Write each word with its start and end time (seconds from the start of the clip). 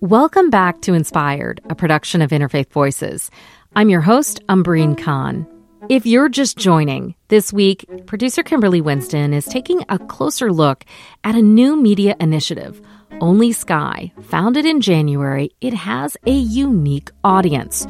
Welcome 0.00 0.50
back 0.50 0.80
to 0.82 0.94
Inspired, 0.94 1.60
a 1.68 1.74
production 1.74 2.22
of 2.22 2.30
Interfaith 2.30 2.70
Voices. 2.70 3.30
I'm 3.74 3.90
your 3.90 4.00
host, 4.00 4.40
Umbreen 4.48 4.96
Khan. 4.96 5.46
If 5.90 6.06
you're 6.06 6.30
just 6.30 6.56
joining, 6.56 7.14
this 7.28 7.52
week, 7.52 7.84
producer 8.06 8.42
Kimberly 8.42 8.80
Winston 8.80 9.34
is 9.34 9.44
taking 9.44 9.84
a 9.90 9.98
closer 9.98 10.50
look 10.50 10.84
at 11.24 11.34
a 11.34 11.42
new 11.42 11.76
media 11.76 12.16
initiative, 12.20 12.80
Only 13.20 13.52
Sky. 13.52 14.10
Founded 14.22 14.64
in 14.64 14.80
January, 14.80 15.50
it 15.60 15.74
has 15.74 16.16
a 16.26 16.32
unique 16.32 17.10
audience 17.22 17.86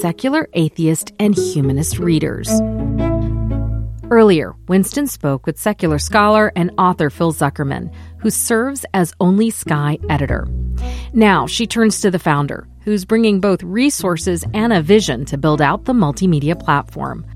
secular, 0.00 0.48
atheist, 0.54 1.12
and 1.20 1.34
humanist 1.34 1.98
readers. 1.98 2.48
Earlier, 4.10 4.54
Winston 4.66 5.06
spoke 5.06 5.46
with 5.46 5.58
secular 5.58 5.98
scholar 5.98 6.52
and 6.56 6.70
author 6.78 7.10
Phil 7.10 7.32
Zuckerman, 7.32 7.92
who 8.18 8.30
serves 8.30 8.86
as 8.94 9.12
Only 9.20 9.50
Sky 9.50 9.98
editor. 10.08 10.48
Now 11.12 11.46
she 11.46 11.66
turns 11.66 12.00
to 12.00 12.10
the 12.10 12.18
founder, 12.18 12.66
who's 12.86 13.04
bringing 13.04 13.40
both 13.40 13.62
resources 13.64 14.44
and 14.54 14.72
a 14.72 14.80
vision 14.80 15.24
to 15.26 15.36
build 15.36 15.60
out 15.60 15.84
the 15.84 15.92
multimedia 15.92 16.58
platform. 16.58 17.26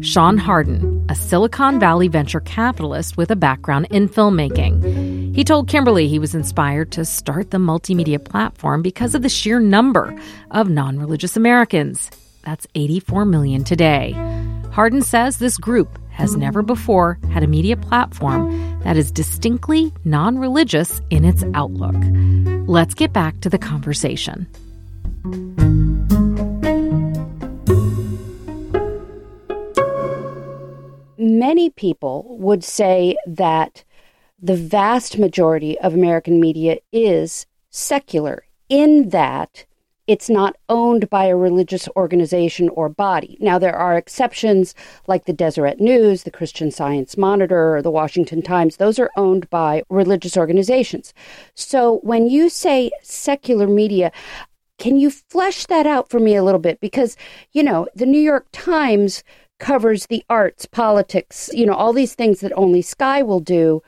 Sean 0.00 0.38
Harden, 0.38 1.04
a 1.10 1.14
Silicon 1.14 1.78
Valley 1.78 2.08
venture 2.08 2.40
capitalist 2.40 3.16
with 3.16 3.30
a 3.30 3.36
background 3.36 3.86
in 3.90 4.08
filmmaking. 4.08 5.34
He 5.36 5.44
told 5.44 5.68
Kimberly 5.68 6.08
he 6.08 6.18
was 6.18 6.34
inspired 6.34 6.90
to 6.92 7.04
start 7.04 7.50
the 7.50 7.58
multimedia 7.58 8.22
platform 8.22 8.80
because 8.80 9.14
of 9.14 9.20
the 9.20 9.28
sheer 9.28 9.60
number 9.60 10.18
of 10.50 10.70
non 10.70 10.98
religious 10.98 11.36
Americans. 11.36 12.10
That's 12.42 12.66
84 12.74 13.26
million 13.26 13.64
today. 13.64 14.12
Harden 14.72 15.02
says 15.02 15.38
this 15.38 15.58
group 15.58 15.98
has 16.10 16.34
never 16.34 16.62
before 16.62 17.18
had 17.30 17.42
a 17.42 17.46
media 17.46 17.76
platform 17.76 18.80
that 18.84 18.96
is 18.96 19.12
distinctly 19.12 19.92
non 20.04 20.38
religious 20.38 21.02
in 21.10 21.26
its 21.26 21.44
outlook. 21.52 21.96
Let's 22.66 22.94
get 22.94 23.12
back 23.12 23.40
to 23.40 23.50
the 23.50 23.58
conversation. 23.58 24.48
Many 31.20 31.70
people 31.70 32.36
would 32.38 32.62
say 32.62 33.16
that 33.26 33.84
the 34.40 34.56
vast 34.56 35.18
majority 35.18 35.78
of 35.80 35.94
American 35.94 36.40
media 36.40 36.78
is 36.92 37.46
secular, 37.70 38.44
in 38.68 39.08
that 39.08 39.66
it's 40.06 40.30
not 40.30 40.56
owned 40.68 41.10
by 41.10 41.26
a 41.26 41.36
religious 41.36 41.86
organization 41.94 42.70
or 42.70 42.88
body. 42.88 43.36
Now, 43.40 43.58
there 43.58 43.76
are 43.76 43.96
exceptions 43.98 44.74
like 45.06 45.26
the 45.26 45.34
Deseret 45.34 45.80
News, 45.80 46.22
the 46.22 46.30
Christian 46.30 46.70
Science 46.70 47.18
Monitor, 47.18 47.76
or 47.76 47.82
the 47.82 47.90
Washington 47.90 48.40
Times. 48.40 48.76
Those 48.76 48.98
are 48.98 49.10
owned 49.16 49.50
by 49.50 49.82
religious 49.90 50.36
organizations. 50.36 51.12
So 51.54 51.98
when 52.02 52.30
you 52.30 52.48
say 52.48 52.90
secular 53.02 53.66
media, 53.66 54.10
can 54.78 54.98
you 54.98 55.10
flesh 55.10 55.66
that 55.66 55.86
out 55.86 56.08
for 56.08 56.20
me 56.20 56.36
a 56.36 56.42
little 56.42 56.60
bit? 56.60 56.80
Because, 56.80 57.16
you 57.52 57.62
know, 57.62 57.86
the 57.94 58.06
New 58.06 58.20
York 58.20 58.46
Times 58.52 59.22
covers 59.58 60.06
the 60.06 60.24
arts, 60.30 60.66
politics, 60.66 61.50
you 61.52 61.66
know, 61.66 61.74
all 61.74 61.92
these 61.92 62.14
things 62.14 62.40
that 62.40 62.52
only 62.56 62.80
Sky 62.80 63.22
will 63.22 63.40
do 63.40 63.82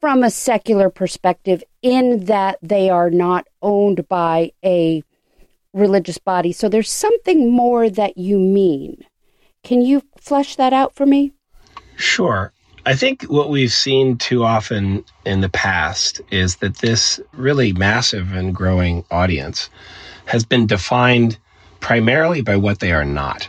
from 0.00 0.22
a 0.22 0.30
secular 0.30 0.90
perspective, 0.90 1.62
in 1.80 2.24
that 2.24 2.58
they 2.60 2.90
are 2.90 3.08
not 3.08 3.46
owned 3.62 4.06
by 4.08 4.50
a 4.64 5.02
religious 5.72 6.18
body. 6.18 6.52
So 6.52 6.68
there's 6.68 6.90
something 6.90 7.50
more 7.50 7.88
that 7.88 8.18
you 8.18 8.38
mean. 8.38 9.04
Can 9.62 9.80
you 9.80 10.02
flesh 10.18 10.56
that 10.56 10.72
out 10.72 10.92
for 10.94 11.06
me? 11.06 11.32
Sure. 11.96 12.52
I 12.84 12.96
think 12.96 13.22
what 13.24 13.48
we've 13.48 13.72
seen 13.72 14.18
too 14.18 14.42
often 14.42 15.04
in 15.24 15.40
the 15.40 15.48
past 15.48 16.20
is 16.32 16.56
that 16.56 16.78
this 16.78 17.20
really 17.32 17.72
massive 17.72 18.32
and 18.32 18.52
growing 18.52 19.04
audience 19.10 19.70
has 20.26 20.44
been 20.44 20.66
defined 20.66 21.38
primarily 21.78 22.42
by 22.42 22.56
what 22.56 22.80
they 22.80 22.90
are 22.90 23.04
not, 23.04 23.44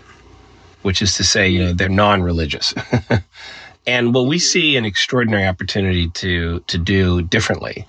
which 0.83 1.01
is 1.01 1.15
to 1.17 1.23
say, 1.23 1.49
you 1.49 1.65
know, 1.65 1.73
they're 1.73 1.89
non-religious. 1.89 2.75
and 3.87 4.13
what 4.13 4.27
we 4.27 4.37
see 4.37 4.77
an 4.77 4.85
extraordinary 4.85 5.47
opportunity 5.47 6.09
to 6.09 6.59
to 6.67 6.77
do 6.77 7.23
differently 7.23 7.87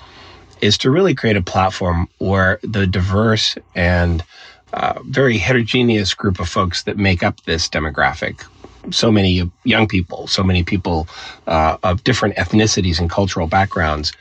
is 0.62 0.78
to 0.78 0.90
really 0.90 1.14
create 1.14 1.36
a 1.36 1.42
platform 1.42 2.08
where 2.18 2.58
the 2.62 2.86
diverse 2.86 3.56
and 3.74 4.24
uh, 4.72 4.98
very 5.04 5.36
heterogeneous 5.36 6.14
group 6.14 6.40
of 6.40 6.48
folks 6.48 6.84
that 6.84 6.96
make 6.96 7.22
up 7.22 7.42
this 7.42 7.68
demographic 7.68 8.44
so 8.90 9.10
many 9.10 9.50
young 9.64 9.86
people, 9.88 10.26
so 10.26 10.42
many 10.42 10.62
people 10.62 11.08
uh, 11.46 11.76
of 11.82 12.04
different 12.04 12.36
ethnicities 12.36 12.98
and 12.98 13.10
cultural 13.10 13.46
backgrounds. 13.46 14.12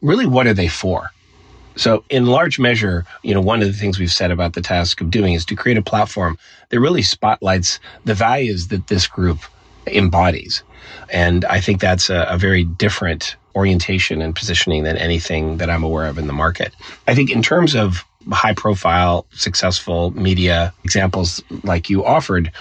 Really, 0.00 0.26
what 0.26 0.46
are 0.46 0.54
they 0.54 0.68
for? 0.68 1.10
So, 1.76 2.04
in 2.10 2.26
large 2.26 2.58
measure, 2.58 3.06
you 3.22 3.34
know, 3.34 3.40
one 3.40 3.62
of 3.62 3.68
the 3.68 3.78
things 3.78 3.98
we've 3.98 4.12
said 4.12 4.30
about 4.30 4.52
the 4.52 4.60
task 4.60 5.00
of 5.00 5.10
doing 5.10 5.32
is 5.32 5.44
to 5.46 5.56
create 5.56 5.78
a 5.78 5.82
platform 5.82 6.36
that 6.68 6.80
really 6.80 7.02
spotlights 7.02 7.80
the 8.04 8.14
values 8.14 8.68
that 8.68 8.88
this 8.88 9.06
group 9.06 9.38
embodies. 9.86 10.62
And 11.10 11.44
I 11.46 11.60
think 11.60 11.80
that's 11.80 12.10
a, 12.10 12.26
a 12.28 12.36
very 12.36 12.64
different 12.64 13.36
orientation 13.54 14.22
and 14.22 14.34
positioning 14.34 14.82
than 14.84 14.96
anything 14.96 15.58
that 15.58 15.70
I'm 15.70 15.82
aware 15.82 16.06
of 16.06 16.18
in 16.18 16.26
the 16.26 16.32
market. 16.32 16.74
I 17.06 17.14
think 17.14 17.30
in 17.30 17.42
terms 17.42 17.74
of 17.74 18.04
high 18.30 18.54
profile, 18.54 19.26
successful 19.32 20.10
media 20.12 20.72
examples 20.84 21.42
like 21.64 21.90
you 21.90 22.04
offered, 22.04 22.52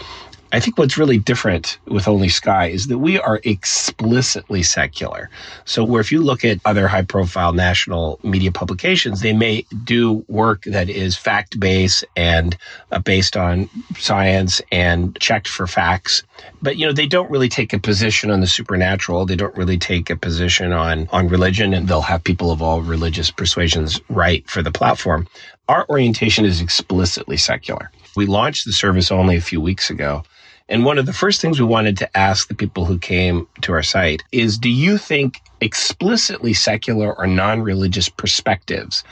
I 0.53 0.59
think 0.59 0.77
what's 0.77 0.97
really 0.97 1.17
different 1.17 1.79
with 1.85 2.09
Only 2.09 2.27
Sky 2.27 2.67
is 2.67 2.87
that 2.87 2.97
we 2.97 3.17
are 3.17 3.39
explicitly 3.45 4.63
secular. 4.63 5.29
So, 5.63 5.83
where 5.83 6.01
if 6.01 6.11
you 6.11 6.21
look 6.21 6.43
at 6.43 6.59
other 6.65 6.89
high 6.89 7.03
profile 7.03 7.53
national 7.53 8.19
media 8.21 8.51
publications, 8.51 9.21
they 9.21 9.31
may 9.31 9.65
do 9.85 10.25
work 10.27 10.63
that 10.65 10.89
is 10.89 11.15
fact 11.15 11.57
based 11.57 12.03
and 12.17 12.57
uh, 12.91 12.99
based 12.99 13.37
on 13.37 13.69
science 13.97 14.61
and 14.73 15.17
checked 15.19 15.47
for 15.47 15.67
facts. 15.67 16.23
But, 16.61 16.75
you 16.75 16.85
know, 16.85 16.93
they 16.93 17.07
don't 17.07 17.31
really 17.31 17.49
take 17.49 17.71
a 17.71 17.79
position 17.79 18.29
on 18.29 18.41
the 18.41 18.47
supernatural. 18.47 19.25
They 19.25 19.37
don't 19.37 19.55
really 19.55 19.77
take 19.77 20.09
a 20.09 20.17
position 20.17 20.73
on, 20.73 21.07
on 21.11 21.29
religion, 21.29 21.73
and 21.73 21.87
they'll 21.87 22.01
have 22.01 22.23
people 22.23 22.51
of 22.51 22.61
all 22.61 22.81
religious 22.81 23.31
persuasions 23.31 24.01
write 24.09 24.49
for 24.49 24.61
the 24.61 24.71
platform. 24.71 25.27
Our 25.69 25.87
orientation 25.87 26.43
is 26.43 26.59
explicitly 26.59 27.37
secular. 27.37 27.89
We 28.17 28.25
launched 28.25 28.65
the 28.65 28.73
service 28.73 29.11
only 29.11 29.37
a 29.37 29.41
few 29.41 29.61
weeks 29.61 29.89
ago. 29.89 30.23
And 30.69 30.85
one 30.85 30.97
of 30.97 31.05
the 31.05 31.13
first 31.13 31.41
things 31.41 31.59
we 31.59 31.65
wanted 31.65 31.97
to 31.97 32.17
ask 32.17 32.47
the 32.47 32.55
people 32.55 32.85
who 32.85 32.97
came 32.97 33.47
to 33.61 33.73
our 33.73 33.83
site 33.83 34.23
is 34.31 34.57
do 34.57 34.69
you 34.69 34.97
think 34.97 35.41
explicitly 35.59 36.53
secular 36.53 37.13
or 37.13 37.27
non 37.27 37.61
religious 37.61 38.09
perspectives 38.09 39.03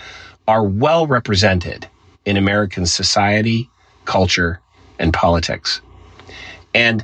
are 0.47 0.63
well 0.63 1.05
represented 1.07 1.87
in 2.25 2.37
American 2.37 2.85
society, 2.85 3.69
culture, 4.05 4.61
and 4.99 5.13
politics? 5.13 5.81
And 6.73 7.03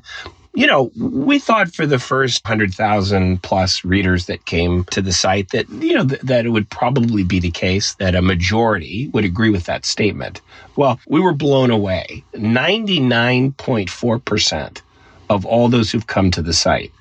you 0.56 0.68
know, 0.68 0.90
we 0.98 1.38
thought 1.38 1.74
for 1.74 1.86
the 1.86 2.00
first 2.00 2.46
100,000 2.46 3.44
plus 3.44 3.84
readers 3.84 4.28
that 4.28 4.46
came 4.46 4.86
to 4.86 5.02
the 5.02 5.12
site 5.12 5.52
that, 5.52 5.68
you 5.70 5.94
know, 5.94 6.08
th- 6.08 6.22
that 6.22 6.46
it 6.46 6.50
would 6.50 6.70
probably 6.70 7.24
be 7.24 7.42
the 7.42 7.52
case 7.52 7.96
that 7.96 8.16
a 8.16 8.22
majority 8.22 9.10
would 9.10 9.26
agree 9.26 9.50
with 9.50 9.66
that 9.66 9.86
statement. 9.86 10.40
Well, 10.78 10.98
we 11.08 11.20
were 11.20 11.34
blown 11.34 11.72
away. 11.72 12.24
99.4% 12.34 14.82
of 15.30 15.46
all 15.46 15.68
those 15.68 15.92
who've 15.92 16.08
come 16.08 16.32
to 16.32 16.42
the 16.42 16.54
site 16.54 16.94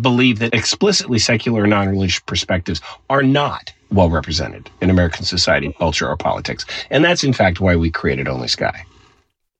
believe 0.00 0.38
that 0.40 0.54
explicitly 0.54 1.18
secular 1.18 1.62
and 1.62 1.70
non 1.70 1.88
religious 1.88 2.20
perspectives 2.20 2.80
are 3.08 3.22
not 3.22 3.72
well 3.90 4.10
represented 4.10 4.70
in 4.80 4.90
American 4.90 5.24
society, 5.24 5.74
culture, 5.78 6.08
or 6.08 6.16
politics. 6.16 6.64
And 6.90 7.04
that's, 7.04 7.24
in 7.24 7.32
fact, 7.32 7.60
why 7.60 7.76
we 7.76 7.90
created 7.90 8.28
Only 8.28 8.48
Sky. 8.48 8.84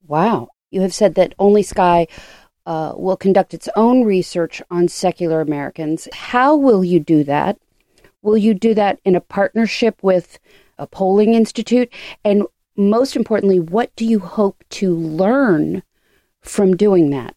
Wow. 0.07 0.49
You 0.71 0.83
have 0.83 0.95
said 0.95 1.15
that 1.17 1.35
Only 1.39 1.63
Sky 1.63 2.07
uh, 2.71 2.95
will 2.95 3.17
conduct 3.17 3.53
its 3.53 3.69
own 3.75 4.05
research 4.05 4.63
on 4.71 4.87
secular 4.87 5.41
Americans. 5.41 6.07
How 6.13 6.55
will 6.55 6.85
you 6.85 7.01
do 7.01 7.25
that? 7.25 7.59
Will 8.23 8.37
you 8.37 8.55
do 8.55 8.75
that 8.75 9.01
in 9.05 9.17
a 9.17 9.21
partnership 9.21 9.99
with 10.03 10.39
a 10.79 10.87
polling 10.87 11.35
institute? 11.35 11.93
And 12.25 12.47
most 12.77 13.17
importantly, 13.17 13.59
what 13.59 13.91
do 13.97 14.07
you 14.07 14.21
hope 14.21 14.63
to 14.71 14.95
learn 14.95 15.83
from 16.43 16.77
doing 16.77 17.11
that? 17.11 17.35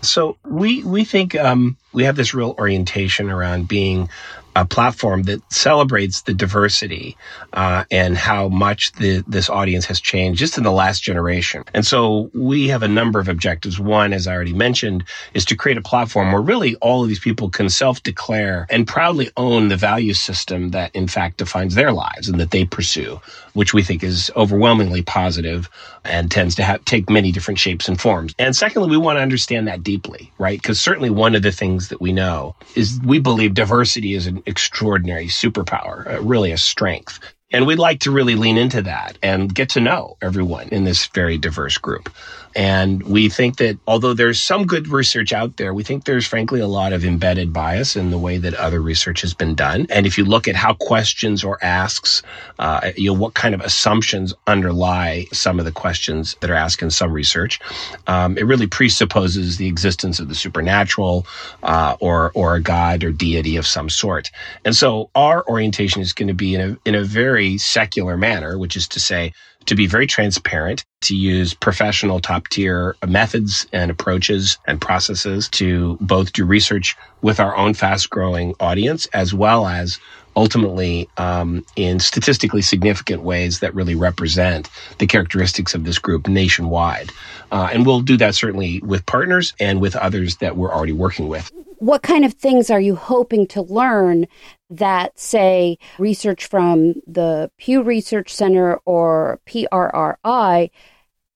So 0.00 0.36
we 0.44 0.82
we 0.82 1.04
think 1.04 1.36
um, 1.36 1.76
we 1.92 2.04
have 2.04 2.16
this 2.16 2.34
real 2.34 2.54
orientation 2.58 3.30
around 3.30 3.68
being 3.68 4.08
a 4.54 4.66
platform 4.66 5.22
that 5.22 5.40
celebrates 5.52 6.22
the 6.22 6.34
diversity 6.34 7.16
uh, 7.54 7.84
and 7.90 8.16
how 8.18 8.48
much 8.48 8.92
the, 8.92 9.24
this 9.26 9.48
audience 9.48 9.86
has 9.86 10.00
changed 10.00 10.38
just 10.38 10.58
in 10.58 10.64
the 10.64 10.72
last 10.72 11.02
generation. 11.02 11.64
And 11.72 11.86
so 11.86 12.30
we 12.34 12.68
have 12.68 12.82
a 12.82 12.88
number 12.88 13.18
of 13.18 13.28
objectives. 13.28 13.80
One, 13.80 14.12
as 14.12 14.26
I 14.26 14.34
already 14.34 14.52
mentioned, 14.52 15.04
is 15.32 15.46
to 15.46 15.56
create 15.56 15.78
a 15.78 15.82
platform 15.82 16.32
where 16.32 16.42
really 16.42 16.74
all 16.76 17.02
of 17.02 17.08
these 17.08 17.18
people 17.18 17.48
can 17.48 17.70
self-declare 17.70 18.66
and 18.68 18.86
proudly 18.86 19.30
own 19.38 19.68
the 19.68 19.76
value 19.76 20.12
system 20.14 20.70
that 20.70 20.94
in 20.94 21.08
fact 21.08 21.38
defines 21.38 21.74
their 21.74 21.92
lives 21.92 22.28
and 22.28 22.38
that 22.38 22.50
they 22.50 22.66
pursue, 22.66 23.20
which 23.54 23.72
we 23.72 23.82
think 23.82 24.02
is 24.02 24.30
overwhelmingly 24.36 25.02
positive 25.02 25.70
and 26.04 26.30
tends 26.30 26.54
to 26.56 26.62
have, 26.62 26.84
take 26.84 27.08
many 27.08 27.32
different 27.32 27.58
shapes 27.58 27.88
and 27.88 27.98
forms. 28.00 28.34
And 28.38 28.54
secondly, 28.54 28.90
we 28.90 28.98
want 28.98 29.16
to 29.16 29.22
understand 29.22 29.66
that 29.68 29.82
deeply, 29.82 30.30
right? 30.36 30.60
Because 30.60 30.78
certainly 30.78 31.10
one 31.10 31.34
of 31.34 31.42
the 31.42 31.52
things 31.52 31.81
that 31.88 32.00
we 32.00 32.12
know 32.12 32.54
is 32.74 33.00
we 33.04 33.18
believe 33.18 33.54
diversity 33.54 34.14
is 34.14 34.26
an 34.26 34.42
extraordinary 34.46 35.26
superpower, 35.26 36.06
uh, 36.06 36.22
really 36.22 36.52
a 36.52 36.58
strength. 36.58 37.18
And 37.52 37.66
we'd 37.66 37.78
like 37.78 38.00
to 38.00 38.10
really 38.10 38.34
lean 38.34 38.56
into 38.56 38.82
that 38.82 39.18
and 39.22 39.54
get 39.54 39.68
to 39.70 39.80
know 39.80 40.16
everyone 40.22 40.68
in 40.70 40.84
this 40.84 41.06
very 41.08 41.36
diverse 41.36 41.76
group. 41.76 42.08
And 42.54 43.02
we 43.02 43.28
think 43.28 43.56
that 43.56 43.78
although 43.86 44.14
there's 44.14 44.40
some 44.40 44.66
good 44.66 44.88
research 44.88 45.32
out 45.32 45.56
there, 45.56 45.72
we 45.74 45.82
think 45.82 46.04
there's 46.04 46.26
frankly 46.26 46.60
a 46.60 46.66
lot 46.66 46.92
of 46.92 47.04
embedded 47.04 47.52
bias 47.52 47.96
in 47.96 48.10
the 48.10 48.18
way 48.18 48.38
that 48.38 48.54
other 48.54 48.80
research 48.80 49.20
has 49.22 49.34
been 49.34 49.54
done. 49.54 49.86
And 49.90 50.06
if 50.06 50.18
you 50.18 50.24
look 50.24 50.48
at 50.48 50.56
how 50.56 50.74
questions 50.74 51.44
or 51.44 51.58
asks, 51.62 52.22
uh, 52.58 52.92
you 52.96 53.12
know, 53.12 53.18
what 53.18 53.34
kind 53.34 53.54
of 53.54 53.60
assumptions 53.60 54.34
underlie 54.46 55.26
some 55.32 55.58
of 55.58 55.64
the 55.64 55.72
questions 55.72 56.36
that 56.40 56.50
are 56.50 56.54
asked 56.54 56.82
in 56.82 56.90
some 56.90 57.12
research, 57.12 57.60
um, 58.06 58.36
it 58.36 58.44
really 58.44 58.66
presupposes 58.66 59.56
the 59.56 59.66
existence 59.66 60.18
of 60.18 60.28
the 60.28 60.34
supernatural 60.34 61.26
uh, 61.62 61.96
or 62.00 62.32
or 62.34 62.54
a 62.54 62.60
god 62.62 63.04
or 63.04 63.12
deity 63.12 63.56
of 63.56 63.66
some 63.66 63.88
sort. 63.88 64.30
And 64.64 64.74
so 64.74 65.10
our 65.14 65.46
orientation 65.48 66.02
is 66.02 66.12
going 66.12 66.28
to 66.28 66.34
be 66.34 66.54
in 66.54 66.60
a 66.60 66.78
in 66.84 66.94
a 66.94 67.04
very 67.04 67.58
secular 67.58 68.16
manner, 68.16 68.58
which 68.58 68.76
is 68.76 68.88
to 68.88 69.00
say 69.00 69.32
to 69.66 69.74
be 69.74 69.86
very 69.86 70.06
transparent, 70.06 70.84
to 71.02 71.16
use 71.16 71.54
professional 71.54 72.20
top 72.20 72.48
tier 72.48 72.96
methods 73.06 73.66
and 73.72 73.90
approaches 73.90 74.58
and 74.66 74.80
processes 74.80 75.48
to 75.50 75.96
both 76.00 76.32
do 76.32 76.44
research 76.44 76.96
with 77.20 77.40
our 77.40 77.56
own 77.56 77.74
fast 77.74 78.10
growing 78.10 78.54
audience 78.60 79.06
as 79.06 79.34
well 79.34 79.66
as 79.66 79.98
ultimately 80.34 81.08
um, 81.16 81.64
in 81.76 82.00
statistically 82.00 82.62
significant 82.62 83.22
ways 83.22 83.60
that 83.60 83.74
really 83.74 83.94
represent 83.94 84.68
the 84.98 85.06
characteristics 85.06 85.74
of 85.74 85.84
this 85.84 85.98
group 85.98 86.26
nationwide. 86.26 87.10
Uh, 87.50 87.68
and 87.72 87.84
we'll 87.84 88.00
do 88.00 88.16
that 88.16 88.34
certainly 88.34 88.80
with 88.80 89.04
partners 89.06 89.52
and 89.60 89.80
with 89.80 89.94
others 89.96 90.36
that 90.36 90.56
we're 90.56 90.72
already 90.72 90.92
working 90.92 91.28
with. 91.28 91.50
What 91.82 92.04
kind 92.04 92.24
of 92.24 92.34
things 92.34 92.70
are 92.70 92.80
you 92.80 92.94
hoping 92.94 93.44
to 93.48 93.60
learn 93.60 94.28
that, 94.70 95.18
say, 95.18 95.78
research 95.98 96.46
from 96.46 96.94
the 97.08 97.50
Pew 97.58 97.82
Research 97.82 98.32
Center 98.32 98.76
or 98.84 99.40
PRRI 99.46 100.70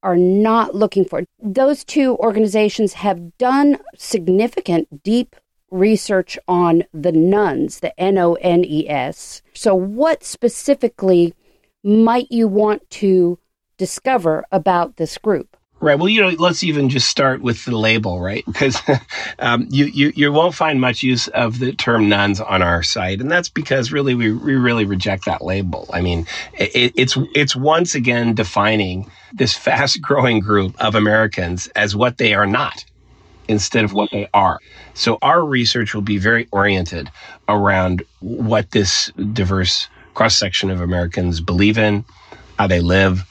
are 0.05 0.17
not 0.17 0.73
looking 0.73 1.05
for? 1.05 1.25
Those 1.43 1.83
two 1.83 2.15
organizations 2.19 2.93
have 2.93 3.37
done 3.39 3.79
significant, 3.97 5.03
deep 5.03 5.35
research 5.73 6.39
on 6.47 6.85
the 6.95 7.11
nones, 7.11 7.81
the 7.81 7.99
N 7.99 8.17
O 8.17 8.35
N 8.35 8.65
E 8.65 8.89
S. 8.89 9.43
So, 9.53 9.75
what 9.75 10.23
specifically 10.23 11.35
might 11.83 12.31
you 12.31 12.47
want 12.47 12.89
to 12.91 13.41
discover 13.79 14.45
about 14.53 14.97
this 14.97 15.19
group? 15.19 15.57
Right. 15.81 15.99
Well, 15.99 16.09
you 16.09 16.23
know, 16.23 16.31
let's 16.39 16.65
even 16.65 16.89
just 16.89 17.09
start 17.09 17.43
with 17.43 17.65
the 17.67 17.77
label, 17.77 18.21
right? 18.21 18.45
Because 18.47 18.81
um, 19.39 19.67
you, 19.71 19.87
you 19.87 20.13
you 20.17 20.33
won't 20.33 20.55
find 20.55 20.81
much 20.81 21.03
use 21.03 21.29
of 21.29 21.59
the 21.59 21.73
term 21.75 22.09
nones 22.09 22.41
on 22.41 22.63
our 22.63 22.83
site, 22.83 23.21
and 23.21 23.31
that's 23.31 23.51
because 23.51 23.93
really 23.93 24.15
we, 24.15 24.33
we 24.33 24.57
really 24.57 24.87
reject 24.87 25.27
that 25.27 25.45
label. 25.45 25.89
I 25.93 26.01
mean, 26.01 26.27
it, 26.55 26.93
it's 26.97 27.19
it's 27.35 27.55
once 27.55 27.95
again 27.95 28.35
defining 28.35 29.11
this 29.35 29.55
fast 29.57 30.01
growing 30.01 30.41
group 30.41 30.75
of 30.83 30.95
Americans 30.95 31.69
as 31.77 31.95
what 31.95 32.17
they 32.19 32.35
are 32.35 32.47
not 32.47 32.85
instead 33.49 33.85
of 33.85 33.93
what 33.93 34.11
they 34.13 34.29
are. 34.35 34.61
So 34.95 35.19
our 35.23 35.45
research 35.45 35.95
will 35.95 36.03
be 36.03 36.19
very 36.19 36.49
oriented 36.53 37.11
around 37.49 38.03
what 38.21 38.71
this 38.73 39.13
diverse 39.33 39.89
cross 40.15 40.37
section 40.37 40.71
of 40.71 40.81
Americans 40.81 41.41
believe 41.41 41.79
in, 41.79 42.05
how 42.59 42.67
they 42.67 42.81
live, 42.81 43.25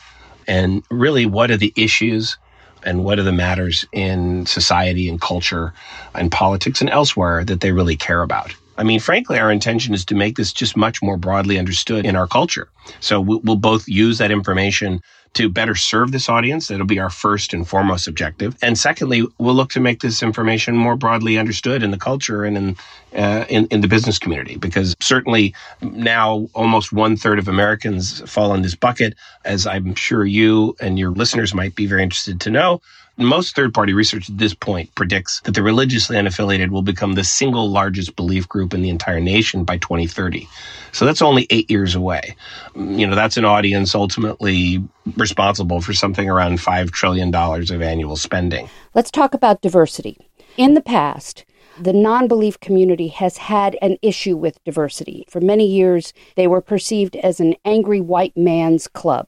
and 0.47 0.83
really 0.89 1.25
what 1.25 1.51
are 1.51 1.57
the 1.57 1.73
issues 1.75 2.37
and 2.83 3.03
what 3.03 3.19
are 3.19 3.23
the 3.23 3.31
matters 3.31 3.85
in 3.91 4.45
society 4.45 5.09
and 5.09 5.19
culture 5.19 5.73
and 6.13 6.31
politics 6.31 6.81
and 6.81 6.89
elsewhere 6.89 7.43
that 7.43 7.61
they 7.61 7.71
really 7.71 7.95
care 7.95 8.21
about. 8.21 8.53
I 8.77 8.83
mean, 8.83 8.99
frankly, 8.99 9.39
our 9.39 9.51
intention 9.51 9.93
is 9.93 10.05
to 10.05 10.15
make 10.15 10.35
this 10.35 10.51
just 10.51 10.75
much 10.75 11.01
more 11.01 11.17
broadly 11.17 11.57
understood 11.57 12.05
in 12.05 12.15
our 12.15 12.27
culture. 12.27 12.67
So 12.99 13.21
we'll 13.21 13.55
both 13.55 13.87
use 13.87 14.17
that 14.17 14.31
information 14.31 15.01
to 15.35 15.49
better 15.49 15.75
serve 15.75 16.11
this 16.11 16.27
audience. 16.27 16.67
That'll 16.67 16.85
be 16.85 16.99
our 16.99 17.09
first 17.09 17.53
and 17.53 17.67
foremost 17.67 18.07
objective. 18.07 18.57
And 18.61 18.77
secondly, 18.77 19.25
we'll 19.37 19.53
look 19.53 19.71
to 19.71 19.79
make 19.79 19.99
this 20.01 20.23
information 20.23 20.75
more 20.75 20.95
broadly 20.95 21.37
understood 21.37 21.83
in 21.83 21.91
the 21.91 21.97
culture 21.97 22.43
and 22.43 22.57
in 22.57 22.75
uh, 23.15 23.45
in, 23.47 23.65
in 23.67 23.79
the 23.79 23.87
business 23.87 24.19
community, 24.19 24.57
because 24.57 24.93
certainly 24.99 25.53
now 25.81 26.47
almost 26.53 26.91
one 26.91 27.15
third 27.15 27.39
of 27.39 27.47
Americans 27.47 28.21
fall 28.29 28.53
in 28.53 28.61
this 28.61 28.75
bucket, 28.75 29.15
as 29.45 29.65
I'm 29.65 29.95
sure 29.95 30.25
you 30.25 30.75
and 30.81 30.99
your 30.99 31.11
listeners 31.11 31.53
might 31.53 31.75
be 31.75 31.85
very 31.85 32.03
interested 32.03 32.41
to 32.41 32.49
know. 32.49 32.81
Most 33.17 33.55
third 33.55 33.73
party 33.73 33.93
research 33.93 34.29
at 34.29 34.37
this 34.37 34.53
point 34.53 34.93
predicts 34.93 35.39
that 35.41 35.53
the 35.53 35.63
religiously 35.63 36.17
unaffiliated 36.17 36.69
will 36.69 36.81
become 36.81 37.13
the 37.13 37.23
single 37.23 37.69
largest 37.69 38.15
belief 38.15 38.47
group 38.49 38.73
in 38.73 38.81
the 38.81 38.89
entire 38.89 39.21
nation 39.21 39.63
by 39.63 39.77
2030. 39.77 40.47
So 40.91 41.05
that's 41.05 41.21
only 41.21 41.47
eight 41.49 41.69
years 41.71 41.95
away. 41.95 42.35
Mm, 42.75 42.99
you 42.99 43.07
know, 43.07 43.15
that's 43.15 43.37
an 43.37 43.45
audience 43.45 43.95
ultimately 43.95 44.83
responsible 45.15 45.79
for 45.81 45.93
something 45.93 46.29
around 46.29 46.59
$5 46.59 46.91
trillion 46.91 47.33
of 47.33 47.81
annual 47.81 48.17
spending. 48.17 48.69
Let's 48.93 49.11
talk 49.11 49.33
about 49.33 49.61
diversity. 49.61 50.17
In 50.57 50.73
the 50.73 50.81
past, 50.81 51.45
the 51.79 51.93
non 51.93 52.27
belief 52.27 52.59
community 52.59 53.09
has 53.09 53.37
had 53.37 53.77
an 53.81 53.97
issue 54.01 54.37
with 54.37 54.63
diversity. 54.63 55.25
For 55.29 55.41
many 55.41 55.67
years, 55.67 56.13
they 56.35 56.47
were 56.47 56.61
perceived 56.61 57.15
as 57.17 57.39
an 57.39 57.55
angry 57.65 57.99
white 57.99 58.35
man's 58.37 58.87
club. 58.87 59.27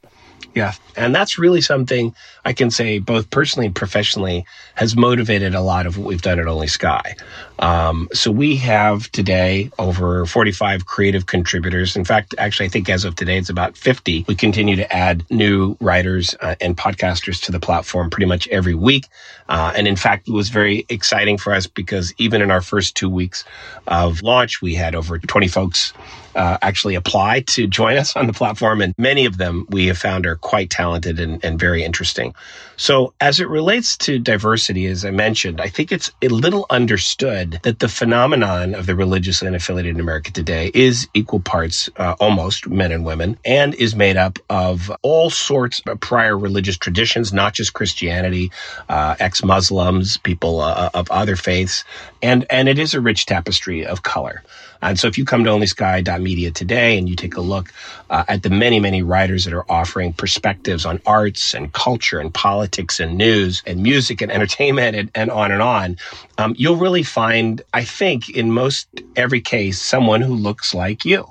Yeah. 0.58 0.74
And 0.96 1.14
that's 1.14 1.38
really 1.38 1.62
something 1.62 2.16
I 2.44 2.52
can 2.52 2.72
say 2.72 2.98
both 2.98 3.30
personally 3.30 3.68
and 3.68 3.76
professionally 3.76 4.44
has 4.74 4.96
motivated 4.96 5.54
a 5.54 5.62
lot 5.62 5.86
of 5.86 6.00
what 6.00 6.08
we've 6.08 6.22
done 6.24 6.40
at 6.40 6.48
Only 6.48 6.66
Sky. 6.66 7.16
Um, 7.60 8.10
so 8.12 8.32
we 8.32 8.56
have 8.56 9.12
today 9.12 9.70
over 9.78 10.26
45 10.26 10.88
creative 10.88 11.28
contributors. 11.28 11.96
In 11.96 12.04
fact, 12.04 12.34
actually, 12.40 12.66
I 12.66 12.70
think 12.70 12.90
as 12.90 13.06
of 13.06 13.16
today, 13.16 13.38
it's 13.38 13.52
about 13.52 13.78
50. 13.78 14.26
We 14.28 14.34
continue 14.34 14.76
to 14.78 14.92
add 14.92 15.24
new 15.30 15.78
writers 15.80 16.34
uh, 16.42 16.56
and 16.60 16.76
podcasters 16.76 17.40
to 17.44 17.52
the 17.52 17.60
platform 17.60 18.10
pretty 18.10 18.26
much 18.26 18.48
every 18.48 18.74
week. 18.74 19.06
Uh, 19.50 19.74
and 19.76 19.88
in 19.88 19.96
fact, 19.96 20.28
it 20.28 20.34
was 20.34 20.50
very 20.50 20.88
exciting 20.90 21.38
for 21.38 21.54
us 21.54 21.68
because 21.68 22.16
even 22.18 22.42
in 22.42 22.50
our 22.50 22.62
first 22.62 22.96
two 22.96 23.10
weeks 23.10 23.44
of 23.86 24.24
launch, 24.24 24.60
we 24.62 24.74
had 24.74 24.96
over 24.96 25.20
20 25.20 25.48
folks 25.48 25.94
uh, 26.38 26.58
actually 26.62 26.96
apply 26.96 27.42
to 27.42 27.68
join 27.68 27.98
us 27.98 28.16
on 28.16 28.28
the 28.28 28.34
platform. 28.34 28.82
And 28.82 28.94
many 28.98 29.26
of 29.26 29.38
them 29.38 29.66
we 29.70 29.88
have 29.88 29.98
found 29.98 30.26
are 30.26 30.36
quite 30.36 30.70
talented 30.70 31.20
and, 31.20 31.44
and 31.44 31.60
very 31.60 31.84
interesting. 31.84 32.34
So 32.78 33.14
as 33.20 33.40
it 33.40 33.50
relates 33.50 33.98
to 33.98 34.20
diversity, 34.20 34.86
as 34.86 35.04
I 35.04 35.10
mentioned, 35.10 35.60
I 35.60 35.68
think 35.68 35.92
it's 35.92 36.12
a 36.22 36.28
little 36.28 36.68
understood 36.70 37.60
that 37.64 37.80
the 37.80 37.88
phenomenon 37.88 38.76
of 38.76 38.86
the 38.86 38.96
religiously 38.96 39.50
unaffiliated 39.50 39.90
in 39.90 40.00
America 40.00 40.32
today 40.32 40.70
is 40.76 41.08
equal 41.16 41.40
parts, 41.40 41.90
uh, 41.98 42.16
almost 42.20 42.68
men 42.68 42.92
and 42.92 43.04
women, 43.04 43.40
and 43.44 43.74
is 43.74 43.96
made 43.96 44.16
up 44.16 44.38
of 44.50 44.92
all 45.02 45.32
sorts 45.32 45.82
of 45.88 46.00
prior 46.00 46.38
religious 46.38 46.78
traditions, 46.78 47.34
not 47.34 47.56
just 47.56 47.74
Christianity, 47.74 48.52
uh, 48.90 49.16
ex-Muslims, 49.20 50.18
people 50.18 50.62
uh, 50.62 50.92
of 50.94 51.10
other 51.10 51.36
faiths, 51.36 51.84
and 52.22 52.46
and 52.52 52.70
it 52.70 52.78
is 52.78 52.94
a 52.94 53.02
rich 53.02 53.26
tapestry 53.26 53.88
of 53.88 54.04
color. 54.04 54.44
And 54.82 55.00
so 55.00 55.08
if 55.08 55.18
you 55.18 55.26
come 55.26 55.44
to 55.44 55.50
onlysky.media 55.50 56.52
today 56.52 56.98
and 56.98 57.10
you 57.10 57.16
take 57.16 57.36
a 57.36 57.42
look 57.42 57.74
uh, 58.10 58.24
at 58.28 58.44
the 58.44 58.50
many, 58.50 58.80
many 58.80 59.02
writers 59.04 59.46
that 59.46 59.54
are 59.54 59.70
offering 59.72 60.14
perspectives 60.14 60.86
on 60.86 61.02
arts 61.06 61.54
and 61.54 61.74
culture 61.74 62.20
and 62.20 62.34
politics 62.34 63.00
and 63.00 63.18
news 63.18 63.64
and 63.66 63.82
music 63.82 64.22
and 64.22 64.32
entertainment 64.38 64.96
and, 64.96 65.12
and 65.16 65.32
on 65.32 65.52
and 65.52 65.62
on, 65.62 65.98
um, 66.38 66.56
you'll 66.58 66.78
really 66.78 67.04
find, 67.04 67.62
I 67.74 67.84
think, 67.84 68.30
in 68.30 68.52
most 68.52 68.88
every 69.16 69.42
case, 69.42 69.82
someone 69.82 70.22
who 70.22 70.34
looks 70.34 70.74
like 70.74 71.06
you. 71.06 71.28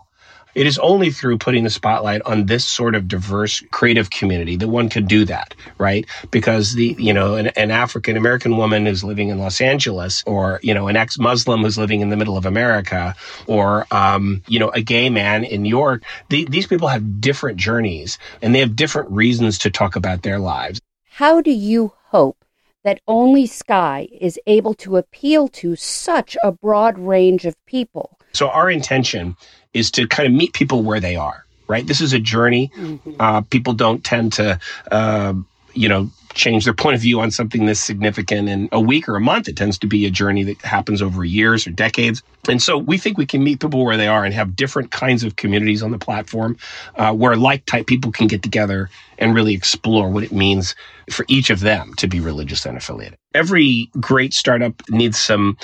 It 0.56 0.66
is 0.66 0.78
only 0.78 1.10
through 1.10 1.36
putting 1.36 1.64
the 1.64 1.70
spotlight 1.70 2.22
on 2.22 2.46
this 2.46 2.64
sort 2.64 2.94
of 2.94 3.08
diverse 3.08 3.62
creative 3.70 4.08
community 4.08 4.56
that 4.56 4.68
one 4.68 4.88
can 4.88 5.04
do 5.04 5.26
that, 5.26 5.54
right? 5.76 6.06
Because 6.30 6.72
the, 6.72 6.96
you 6.98 7.12
know, 7.12 7.34
an, 7.34 7.48
an 7.48 7.70
African 7.70 8.16
American 8.16 8.56
woman 8.56 8.86
who's 8.86 9.04
living 9.04 9.28
in 9.28 9.38
Los 9.38 9.60
Angeles 9.60 10.24
or, 10.26 10.58
you 10.62 10.72
know, 10.72 10.88
an 10.88 10.96
ex 10.96 11.18
Muslim 11.18 11.60
who's 11.60 11.76
living 11.76 12.00
in 12.00 12.08
the 12.08 12.16
middle 12.16 12.38
of 12.38 12.46
America 12.46 13.14
or, 13.46 13.86
um, 13.90 14.42
you 14.48 14.58
know, 14.58 14.70
a 14.70 14.80
gay 14.80 15.10
man 15.10 15.44
in 15.44 15.62
New 15.62 15.68
York, 15.68 16.02
the, 16.30 16.46
these 16.46 16.66
people 16.66 16.88
have 16.88 17.20
different 17.20 17.58
journeys 17.58 18.18
and 18.40 18.54
they 18.54 18.60
have 18.60 18.74
different 18.74 19.10
reasons 19.10 19.58
to 19.58 19.70
talk 19.70 19.94
about 19.94 20.22
their 20.22 20.38
lives. 20.38 20.80
How 21.10 21.42
do 21.42 21.50
you 21.50 21.92
hope 22.08 22.46
that 22.82 23.00
Only 23.06 23.46
Sky 23.46 24.08
is 24.12 24.38
able 24.46 24.72
to 24.74 24.96
appeal 24.96 25.48
to 25.48 25.74
such 25.74 26.36
a 26.42 26.52
broad 26.52 26.96
range 26.96 27.44
of 27.44 27.56
people. 27.66 28.15
So, 28.36 28.48
our 28.48 28.70
intention 28.70 29.36
is 29.74 29.90
to 29.92 30.06
kind 30.06 30.26
of 30.26 30.32
meet 30.32 30.52
people 30.52 30.82
where 30.82 31.00
they 31.00 31.16
are, 31.16 31.44
right? 31.68 31.86
This 31.86 32.00
is 32.00 32.12
a 32.12 32.18
journey. 32.20 32.70
Mm-hmm. 32.76 33.12
Uh, 33.18 33.40
people 33.42 33.72
don't 33.72 34.02
tend 34.04 34.34
to, 34.34 34.58
uh, 34.90 35.34
you 35.74 35.88
know, 35.88 36.10
change 36.36 36.64
their 36.64 36.74
point 36.74 36.94
of 36.94 37.00
view 37.00 37.20
on 37.20 37.30
something 37.30 37.66
this 37.66 37.80
significant 37.80 38.48
in 38.48 38.68
a 38.72 38.80
week 38.80 39.08
or 39.08 39.16
a 39.16 39.20
month. 39.20 39.48
It 39.48 39.56
tends 39.56 39.78
to 39.78 39.86
be 39.86 40.06
a 40.06 40.10
journey 40.10 40.44
that 40.44 40.60
happens 40.62 41.02
over 41.02 41.24
years 41.24 41.66
or 41.66 41.70
decades. 41.70 42.22
And 42.48 42.62
so 42.62 42.78
we 42.78 42.98
think 42.98 43.18
we 43.18 43.26
can 43.26 43.42
meet 43.42 43.60
people 43.60 43.84
where 43.84 43.96
they 43.96 44.06
are 44.06 44.24
and 44.24 44.32
have 44.34 44.54
different 44.54 44.90
kinds 44.90 45.24
of 45.24 45.36
communities 45.36 45.82
on 45.82 45.90
the 45.90 45.98
platform 45.98 46.56
uh, 46.96 47.12
where 47.12 47.36
like 47.36 47.64
type 47.66 47.86
people 47.86 48.12
can 48.12 48.26
get 48.26 48.42
together 48.42 48.88
and 49.18 49.34
really 49.34 49.54
explore 49.54 50.10
what 50.10 50.22
it 50.22 50.32
means 50.32 50.74
for 51.10 51.24
each 51.28 51.50
of 51.50 51.60
them 51.60 51.94
to 51.94 52.06
be 52.06 52.20
religious 52.20 52.66
and 52.66 52.76
affiliated. 52.76 53.16
Every 53.34 53.90
great 54.00 54.34
startup 54.34 54.82
needs 54.88 55.18
some 55.18 55.56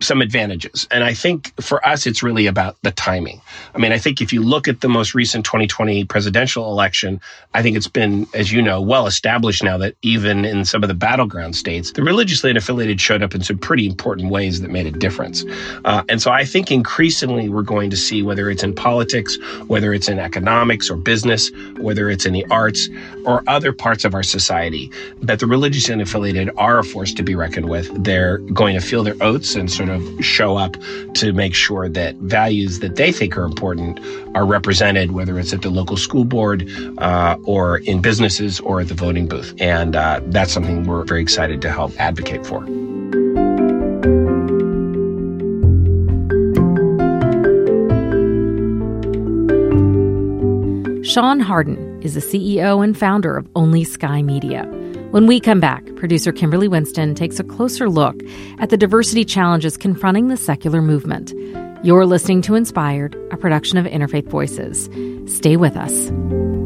some 0.00 0.22
advantages, 0.22 0.88
and 0.90 1.04
I 1.04 1.12
think 1.12 1.52
for 1.62 1.86
us 1.86 2.06
it's 2.06 2.22
really 2.22 2.46
about 2.46 2.76
the 2.82 2.90
timing. 2.90 3.40
I 3.74 3.78
mean, 3.78 3.92
I 3.92 3.98
think 3.98 4.20
if 4.20 4.32
you 4.32 4.42
look 4.42 4.68
at 4.68 4.80
the 4.80 4.88
most 4.88 5.14
recent 5.14 5.44
2020 5.44 6.04
presidential 6.06 6.70
election, 6.70 7.20
I 7.52 7.62
think 7.62 7.76
it's 7.76 7.88
been, 7.88 8.26
as 8.34 8.50
you 8.52 8.62
know, 8.62 8.80
well 8.80 9.06
established 9.06 9.62
now 9.62 9.76
that 9.78 9.96
even 10.10 10.44
in 10.44 10.64
some 10.64 10.82
of 10.82 10.88
the 10.88 10.94
battleground 10.94 11.54
states, 11.54 11.92
the 11.92 12.02
religiously 12.02 12.50
affiliated 12.56 13.00
showed 13.00 13.22
up 13.22 13.34
in 13.34 13.42
some 13.42 13.58
pretty 13.58 13.86
important 13.86 14.30
ways 14.30 14.60
that 14.60 14.70
made 14.70 14.86
a 14.86 14.90
difference. 14.90 15.44
Uh, 15.84 16.02
and 16.08 16.20
so 16.20 16.30
I 16.30 16.44
think 16.44 16.70
increasingly 16.70 17.48
we're 17.48 17.62
going 17.62 17.90
to 17.90 17.96
see 17.96 18.22
whether 18.22 18.50
it's 18.50 18.62
in 18.62 18.74
politics, 18.74 19.38
whether 19.68 19.94
it's 19.94 20.08
in 20.08 20.18
economics 20.18 20.90
or 20.90 20.96
business, 20.96 21.50
whether 21.78 22.10
it's 22.10 22.26
in 22.26 22.32
the 22.32 22.44
arts 22.50 22.88
or 23.24 23.44
other 23.46 23.72
parts 23.72 24.04
of 24.04 24.14
our 24.14 24.22
society, 24.22 24.90
that 25.22 25.38
the 25.38 25.46
religiously 25.46 25.92
and 25.92 26.02
affiliated 26.02 26.50
are 26.56 26.78
a 26.78 26.84
force 26.84 27.12
to 27.14 27.22
be 27.22 27.34
reckoned 27.34 27.68
with. 27.68 27.86
They're 28.02 28.38
going 28.38 28.74
to 28.74 28.80
feel 28.80 29.04
their 29.04 29.16
oats 29.20 29.54
and 29.54 29.70
sort 29.70 29.90
of 29.90 30.02
show 30.24 30.56
up 30.56 30.76
to 31.14 31.32
make 31.32 31.54
sure 31.54 31.88
that 31.88 32.16
values 32.16 32.80
that 32.80 32.96
they 32.96 33.12
think 33.12 33.36
are 33.36 33.44
important 33.44 34.00
are 34.34 34.46
represented, 34.46 35.12
whether 35.12 35.38
it's 35.38 35.52
at 35.52 35.62
the 35.62 35.70
local 35.70 35.96
school 35.96 36.24
board 36.24 36.68
uh, 36.98 37.36
or 37.44 37.78
in 37.78 38.00
businesses 38.00 38.60
or 38.60 38.80
at 38.80 38.88
the 38.88 38.94
voting 38.94 39.26
booth. 39.28 39.54
And 39.60 39.96
uh, 40.00 40.20
that's 40.28 40.50
something 40.50 40.84
we're 40.84 41.04
very 41.04 41.20
excited 41.20 41.60
to 41.60 41.70
help 41.70 41.92
advocate 42.00 42.46
for. 42.46 42.64
Sean 51.04 51.40
Harden 51.40 52.00
is 52.02 52.14
the 52.14 52.20
CEO 52.20 52.82
and 52.82 52.96
founder 52.96 53.36
of 53.36 53.46
Only 53.54 53.84
Sky 53.84 54.22
Media. 54.22 54.64
When 55.10 55.26
we 55.26 55.38
come 55.38 55.60
back, 55.60 55.84
producer 55.96 56.32
Kimberly 56.32 56.68
Winston 56.68 57.14
takes 57.14 57.38
a 57.38 57.44
closer 57.44 57.90
look 57.90 58.16
at 58.58 58.70
the 58.70 58.76
diversity 58.78 59.24
challenges 59.24 59.76
confronting 59.76 60.28
the 60.28 60.36
secular 60.36 60.80
movement. 60.80 61.34
You're 61.84 62.06
listening 62.06 62.40
to 62.42 62.54
Inspired, 62.54 63.16
a 63.32 63.36
production 63.36 63.76
of 63.76 63.84
Interfaith 63.86 64.28
Voices. 64.28 64.88
Stay 65.26 65.56
with 65.56 65.76
us. 65.76 66.59